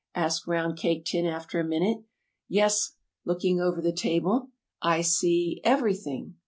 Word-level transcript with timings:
asked 0.15 0.47
Round 0.47 0.75
Cake 0.79 1.05
Tin 1.05 1.27
after 1.27 1.59
a 1.59 1.63
minute. 1.63 2.03
"Yes," 2.47 2.93
looking 3.23 3.61
over 3.61 3.81
the 3.81 3.93
table, 3.93 4.49
"I 4.81 5.01
see 5.01 5.61
everything. 5.63 6.37